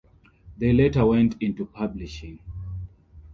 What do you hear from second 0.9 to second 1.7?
went into